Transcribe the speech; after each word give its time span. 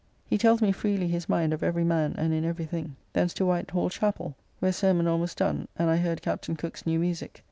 He 0.25 0.39
tells 0.39 0.63
me 0.63 0.71
freely 0.71 1.09
his 1.09 1.29
mind 1.29 1.53
of 1.53 1.61
every 1.61 1.83
man 1.83 2.15
and 2.17 2.33
in 2.33 2.43
every 2.43 2.65
thing. 2.65 2.95
Thence 3.13 3.35
to 3.35 3.45
White 3.45 3.69
Hall 3.69 3.87
chapel, 3.87 4.35
where 4.57 4.73
sermon 4.73 5.05
almost 5.05 5.37
done, 5.37 5.67
and 5.77 5.91
I 5.91 5.97
heard 5.97 6.23
Captain 6.23 6.55
Cooke's 6.55 6.87
new 6.87 6.97
musique. 6.97 7.39